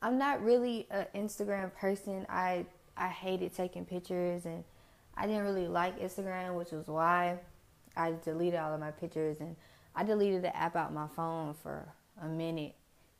[0.00, 2.24] I'm not really an Instagram person.
[2.28, 2.66] I
[2.96, 4.62] I hated taking pictures and
[5.16, 7.38] I didn't really like Instagram, which was why
[7.96, 9.56] I deleted all of my pictures and
[9.96, 11.88] I deleted the app out my phone for
[12.22, 12.74] a minute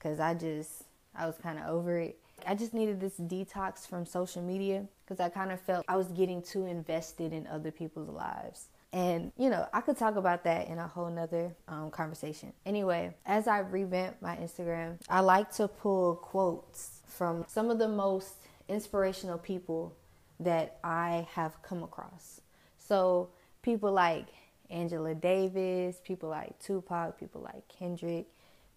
[0.00, 0.84] cuz I just
[1.16, 2.18] I was kind of over it.
[2.46, 6.08] I just needed this detox from social media cuz I kind of felt I was
[6.08, 8.68] getting too invested in other people's lives.
[8.94, 12.52] And, you know, I could talk about that in a whole nother um, conversation.
[12.64, 17.88] Anyway, as I revamp my Instagram, I like to pull quotes from some of the
[17.88, 18.34] most
[18.68, 19.96] inspirational people
[20.38, 22.40] that I have come across.
[22.78, 23.30] So,
[23.62, 24.26] people like
[24.70, 28.26] Angela Davis, people like Tupac, people like Kendrick,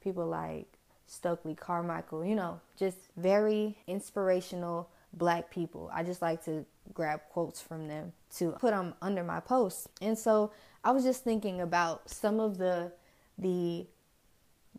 [0.02, 0.77] people like
[1.07, 5.89] Stokely Carmichael, you know, just very inspirational black people.
[5.93, 9.88] I just like to grab quotes from them to put them under my posts.
[10.02, 10.52] And so
[10.83, 12.91] I was just thinking about some of the
[13.38, 13.85] the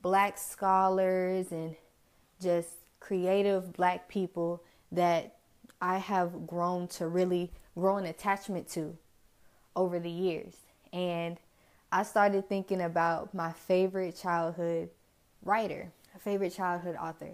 [0.03, 1.75] black scholars and
[2.41, 2.69] just
[3.01, 4.63] creative black people
[4.93, 5.37] that
[5.81, 8.97] I have grown to really grow an attachment to
[9.77, 10.55] over the years.
[10.93, 11.39] And
[11.93, 14.91] I started thinking about my favorite childhood
[15.43, 17.33] writer, favorite childhood author.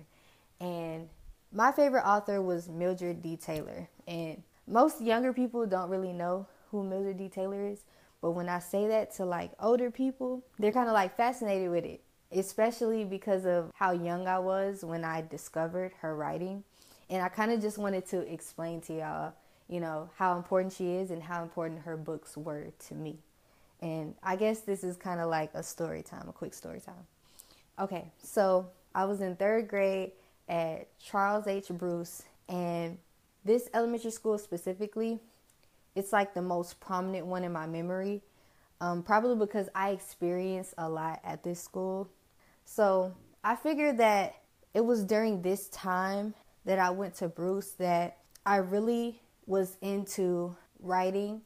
[0.61, 1.09] And
[1.53, 3.37] my favorite author was Mildred D.
[3.37, 3.89] Taylor.
[4.07, 7.29] And most younger people don't really know who Mildred D.
[7.29, 7.81] Taylor is.
[8.21, 11.85] But when I say that to like older people, they're kind of like fascinated with
[11.85, 12.01] it,
[12.33, 16.65] especially because of how young I was when I discovered her writing.
[17.11, 19.33] And I kind of just wanted to explain to y'all,
[19.69, 23.19] you know, how important she is and how important her books were to me.
[23.83, 27.07] And I guess this is kind of like a story time, a quick story time.
[27.79, 30.13] Okay, so I was in third grade
[30.49, 31.69] at Charles H.
[31.71, 32.99] Bruce, and
[33.45, 35.19] this elementary school specifically,
[35.97, 38.23] it's like the most prominent one in my memory.
[38.81, 42.09] Um, probably because I experienced a lot at this school.
[42.65, 44.35] So I figured that
[44.73, 46.35] it was during this time
[46.65, 51.43] that I went to Bruce that I really was into writing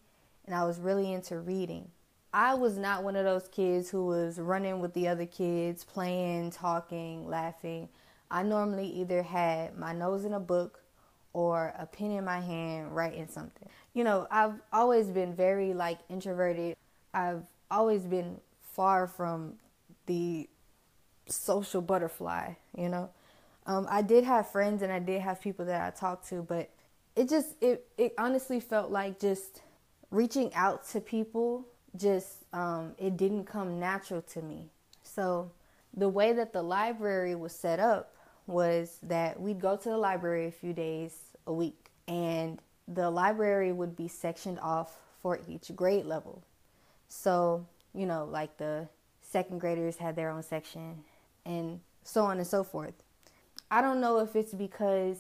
[0.47, 1.91] and I was really into reading.
[2.33, 6.51] I was not one of those kids who was running with the other kids, playing,
[6.51, 7.89] talking, laughing.
[8.31, 10.83] I normally either had my nose in a book
[11.33, 13.69] or a pen in my hand writing something.
[13.95, 16.77] You know, I've always been very like introverted.
[17.15, 19.55] I've always been far from
[20.07, 20.49] the
[21.27, 23.11] social butterfly, you know.
[23.67, 26.71] Um, I did have friends and I did have people that I talked to, but
[27.17, 29.63] it just it it honestly felt like just
[30.11, 31.67] reaching out to people
[31.97, 34.67] just um, it didn't come natural to me.
[35.03, 35.51] So
[35.97, 38.15] the way that the library was set up
[38.47, 41.15] was that we'd go to the library a few days
[41.47, 46.43] a week and the library would be sectioned off for each grade level.
[47.09, 48.89] So, you know, like the
[49.21, 51.05] second graders had their own section
[51.45, 52.95] and so on and so forth.
[53.71, 55.19] I don't know if it's because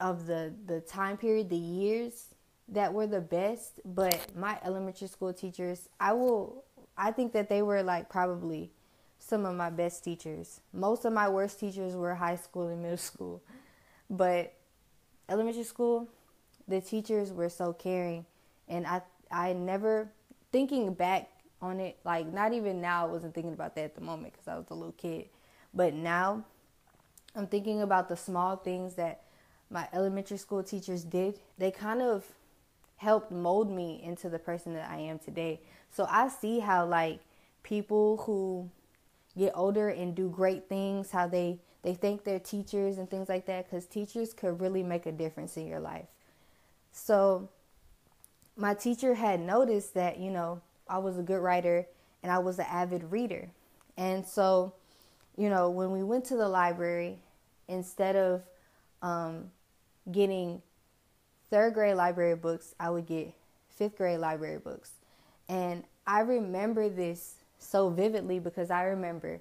[0.00, 2.34] of the the time period, the years
[2.68, 6.64] that were the best, but my elementary school teachers, I will
[6.98, 8.70] I think that they were like probably
[9.18, 10.60] some of my best teachers.
[10.72, 13.42] Most of my worst teachers were high school and middle school.
[14.08, 14.54] But
[15.28, 16.08] elementary school,
[16.68, 18.24] the teachers were so caring
[18.68, 20.10] and I I never
[20.52, 24.00] thinking back on it like not even now I wasn't thinking about that at the
[24.00, 25.28] moment cuz I was a little kid.
[25.74, 26.44] But now
[27.34, 29.22] I'm thinking about the small things that
[29.70, 31.38] my elementary school teachers did.
[31.58, 32.24] They kind of
[32.96, 35.60] helped mold me into the person that I am today.
[35.90, 37.20] So I see how like
[37.62, 38.70] people who
[39.36, 43.46] get older and do great things, how they they thank their teachers and things like
[43.46, 46.06] that cuz teachers could really make a difference in your life.
[46.92, 47.48] So
[48.56, 51.86] my teacher had noticed that, you know, I was a good writer
[52.22, 53.50] and I was an avid reader.
[53.96, 54.72] And so,
[55.36, 57.18] you know, when we went to the library,
[57.68, 58.42] instead of
[59.02, 59.50] um,
[60.10, 60.62] getting
[61.50, 63.34] third grade library books, I would get
[63.68, 64.92] fifth grade library books.
[65.48, 69.40] And I remember this so vividly because I remember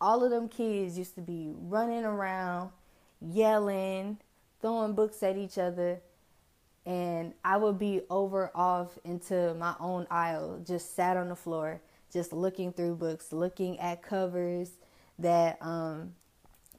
[0.00, 2.70] all of them kids used to be running around,
[3.20, 4.18] yelling,
[4.60, 6.00] throwing books at each other.
[6.86, 11.80] And I would be over off into my own aisle, just sat on the floor,
[12.12, 14.70] just looking through books, looking at covers
[15.18, 16.14] that um,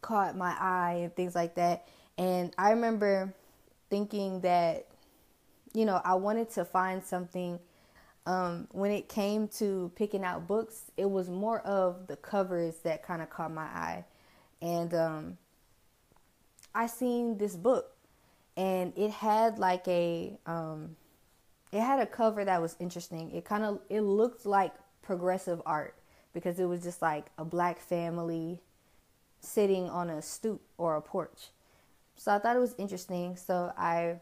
[0.01, 1.88] caught my eye and things like that.
[2.18, 3.34] And I remember
[3.92, 4.88] thinking that,
[5.74, 7.60] you know, I wanted to find something
[8.26, 13.04] um, when it came to picking out books, it was more of the covers that
[13.04, 14.06] kind of caught my eye.
[14.62, 15.38] And um,
[16.74, 17.96] I seen this book,
[18.56, 20.96] and it had like a um,
[21.72, 23.32] it had a cover that was interesting.
[23.32, 25.96] It kind of it looked like progressive art
[26.34, 28.60] because it was just like a black family
[29.40, 31.50] sitting on a stoop or a porch.
[32.16, 33.36] So I thought it was interesting.
[33.36, 34.18] So I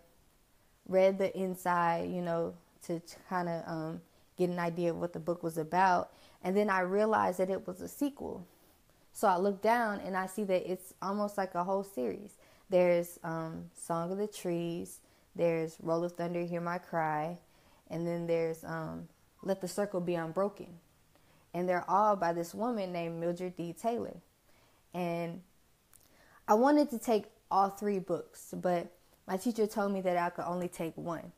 [0.88, 2.54] read the inside, you know,
[2.88, 4.02] to, kind of um,
[4.38, 6.12] get an idea of what the book was about.
[6.44, 8.46] And then I realized that it was a sequel.
[9.14, 12.38] So I look down and I see that it's almost like a whole series.
[12.70, 15.00] There's um, Song of the Trees,
[15.36, 17.38] there's Roll of Thunder, Hear My Cry,
[17.90, 19.08] and then there's um,
[19.44, 20.68] Let the Circle Be Unbroken.
[21.54, 23.74] And they're all by this woman named Mildred D.
[23.74, 24.18] Taylor.
[24.94, 25.42] And
[26.48, 28.92] I wanted to take all three books, but
[29.28, 31.32] my teacher told me that I could only take one.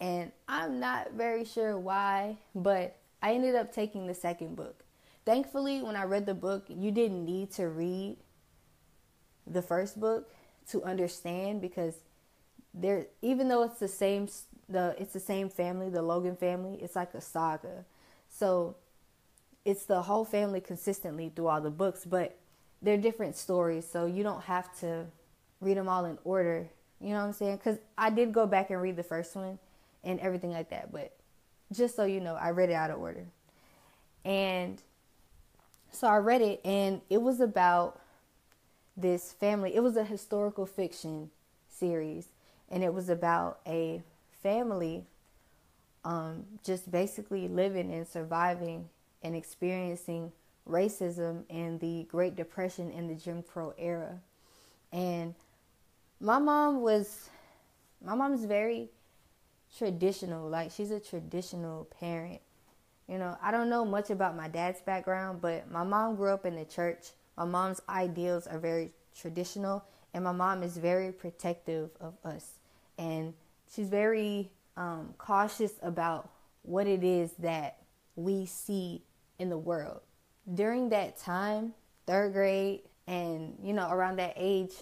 [0.00, 4.84] And I'm not very sure why, but I ended up taking the second book.
[5.24, 8.16] Thankfully, when I read the book, you didn't need to read
[9.46, 10.32] the first book
[10.70, 11.94] to understand because
[12.74, 14.28] there even though it's the same
[14.68, 17.84] the it's the same family, the Logan family, it's like a saga.
[18.28, 18.76] So
[19.64, 22.38] it's the whole family consistently through all the books, but
[22.80, 25.06] they're different stories, so you don't have to
[25.60, 26.68] read them all in order.
[27.00, 27.58] You know what I'm saying?
[27.58, 29.58] Cuz I did go back and read the first one
[30.04, 31.12] and everything like that, but
[31.72, 33.26] just so you know, I read it out of order.
[34.24, 34.82] And
[35.90, 38.00] so I read it and it was about
[38.96, 39.74] this family.
[39.74, 41.30] It was a historical fiction
[41.68, 42.28] series
[42.70, 44.02] and it was about a
[44.42, 45.06] family
[46.04, 48.88] um, just basically living and surviving
[49.22, 50.32] and experiencing
[50.68, 54.20] racism and the Great Depression and the Jim Crow era.
[54.92, 55.34] And
[56.20, 57.28] my mom was,
[58.04, 58.90] my mom's very
[59.76, 60.48] traditional.
[60.48, 62.40] Like she's a traditional parent.
[63.08, 66.44] You know, I don't know much about my dad's background, but my mom grew up
[66.44, 67.10] in the church.
[67.36, 72.58] My mom's ideals are very traditional, and my mom is very protective of us.
[72.98, 73.32] And
[73.72, 76.28] she's very um, cautious about
[76.62, 77.78] what it is that
[78.16, 79.02] we see
[79.38, 80.00] in the world.
[80.52, 81.74] During that time,
[82.06, 84.72] third grade, and you know, around that age,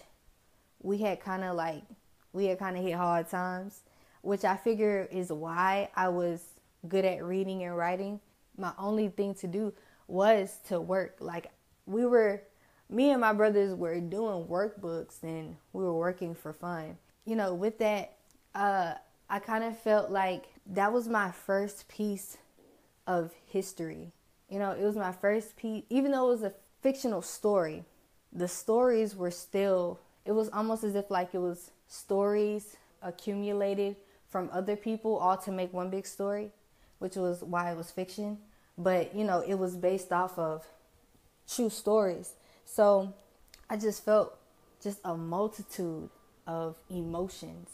[0.81, 1.83] we had kind of like,
[2.33, 3.81] we had kind of hit hard times
[4.27, 6.43] which I figure is why I was
[6.85, 8.19] good at reading and writing.
[8.57, 9.73] My only thing to do
[10.07, 11.15] was to work.
[11.21, 11.51] Like
[11.85, 12.43] we were,
[12.89, 16.97] me and my brothers were doing workbooks and we were working for fun.
[17.23, 18.17] You know, with that,
[18.53, 18.95] uh,
[19.29, 22.37] I kind of felt like that was my first piece
[23.05, 24.11] of history.
[24.49, 27.85] You know, it was my first piece, even though it was a fictional story,
[28.33, 33.95] the stories were still, it was almost as if like it was stories accumulated
[34.29, 36.51] from other people all to make one big story,
[36.99, 38.37] which was why it was fiction.
[38.77, 40.65] But, you know, it was based off of
[41.49, 42.33] true stories.
[42.65, 43.13] So
[43.69, 44.37] I just felt
[44.83, 46.09] just a multitude
[46.45, 47.69] of emotions.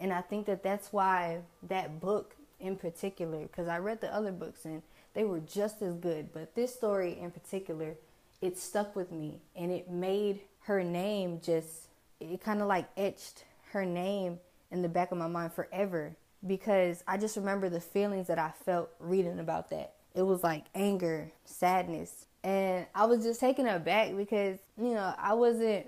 [0.00, 4.32] And I think that that's why that book in particular, because I read the other
[4.32, 4.82] books and
[5.14, 7.96] they were just as good, but this story in particular,
[8.40, 11.88] it stuck with me and it made her name just,
[12.20, 14.38] it kind of like etched her name
[14.70, 16.16] in the back of my mind forever
[16.46, 19.94] because I just remember the feelings that I felt reading about that.
[20.14, 25.34] It was like anger, sadness, and I was just taken aback because, you know, I
[25.34, 25.86] wasn't,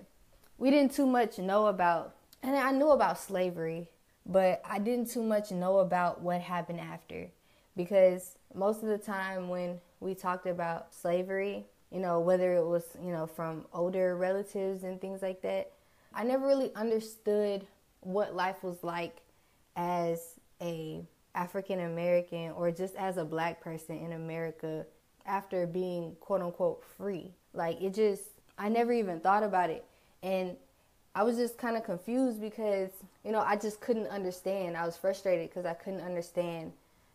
[0.59, 3.89] we didn't too much know about, and I knew about slavery,
[4.27, 7.29] but I didn't too much know about what happened after
[7.77, 12.85] because most of the time when we talked about slavery, you know, whether it was,
[13.03, 15.73] you know, from older relatives and things like that,
[16.15, 17.67] I never really understood
[18.01, 19.23] what life was like
[19.77, 21.03] as a
[21.35, 24.85] African American or just as a black person in America
[25.27, 27.33] after being quote unquote free.
[27.53, 28.23] Like it just
[28.59, 29.85] I never even thought about it.
[30.23, 30.57] And
[31.15, 32.91] I was just kind of confused because,
[33.25, 34.77] you know, I just couldn't understand.
[34.77, 36.73] I was frustrated because I couldn't understand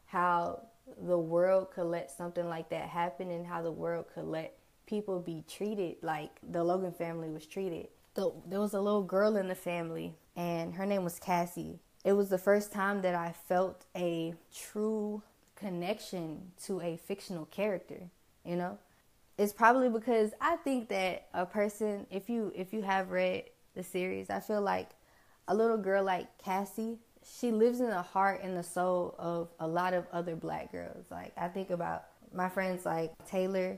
[0.07, 0.61] how
[1.05, 5.19] the world could let something like that happen and how the world could let people
[5.19, 7.87] be treated like the Logan family was treated.
[8.15, 11.79] So there was a little girl in the family and her name was Cassie.
[12.05, 15.21] It was the first time that I felt a true
[15.55, 18.09] connection to a fictional character,
[18.45, 18.77] you know?
[19.37, 23.43] It's probably because I think that a person if you if you have read
[23.75, 24.91] the series, I feel like
[25.49, 29.67] a little girl like Cassie, she lives in the heart and the soul of a
[29.67, 31.07] lot of other black girls.
[31.11, 33.77] Like I think about my friends like Taylor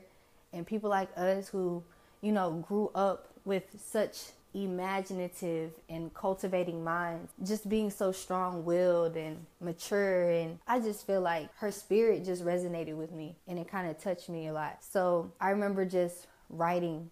[0.52, 1.82] and people like us who,
[2.20, 9.16] you know, grew up with such imaginative and cultivating minds, just being so strong willed
[9.16, 10.30] and mature.
[10.30, 13.98] And I just feel like her spirit just resonated with me and it kind of
[14.02, 14.78] touched me a lot.
[14.80, 17.10] So I remember just writing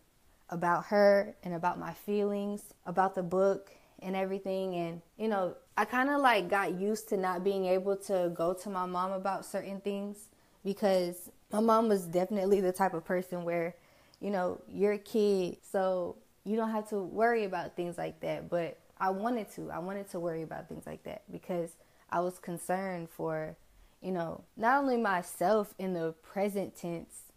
[0.51, 4.75] about her and about my feelings, about the book and everything.
[4.75, 8.55] And, you know, I kind of like got used to not being able to go
[8.55, 10.29] to my mom about certain things
[10.65, 13.75] because my mom was definitely the type of person where,
[14.27, 18.51] you know, you're a kid, so you don't have to worry about things like that.
[18.51, 19.71] But I wanted to.
[19.71, 21.71] I wanted to worry about things like that because
[22.11, 23.57] I was concerned for,
[24.03, 27.31] you know, not only myself in the present tense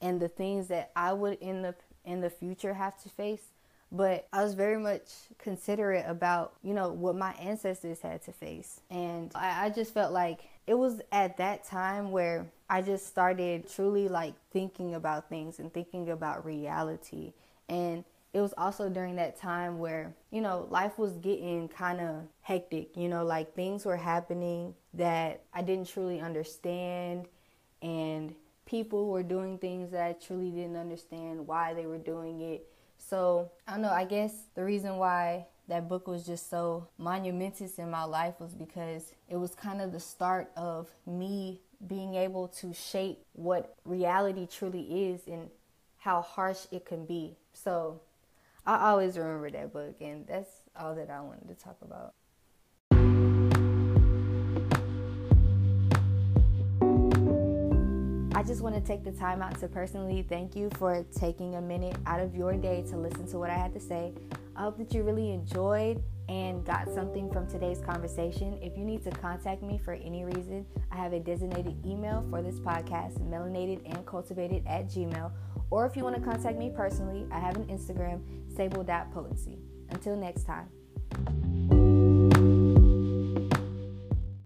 [0.00, 1.74] and the things that I would in the
[2.04, 3.50] in the future have to face,
[3.90, 8.82] but I was very much considerate about, you know, what my ancestors had to face.
[8.88, 13.70] And I, I just felt like it was at that time where I just started
[13.70, 17.32] truly like thinking about things and thinking about reality.
[17.68, 22.24] And it was also during that time where, you know, life was getting kind of
[22.42, 27.28] hectic, you know, like things were happening that I didn't truly understand
[27.82, 28.34] and
[28.66, 32.68] people were doing things that I truly didn't understand why they were doing it.
[32.98, 37.78] So, I don't know, I guess the reason why that book was just so monumentous
[37.78, 42.48] in my life was because it was kind of the start of me being able
[42.48, 45.50] to shape what reality truly is and
[45.98, 47.36] how harsh it can be.
[47.52, 48.00] So,
[48.66, 52.14] I always remember that book, and that's all that I wanted to talk about.
[58.34, 61.60] I just want to take the time out to personally thank you for taking a
[61.60, 64.12] minute out of your day to listen to what I had to say.
[64.56, 68.58] I hope that you really enjoyed and got something from today's conversation.
[68.62, 72.42] If you need to contact me for any reason, I have a designated email for
[72.42, 75.30] this podcast, melanated and cultivated at gmail
[75.70, 78.22] or if you want to contact me personally, I have an Instagram,
[78.54, 79.58] sable.potency.
[79.90, 80.68] Until next time.